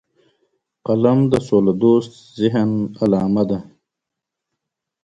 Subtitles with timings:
[0.85, 3.59] قلم د سولهدوست ذهن علامه ده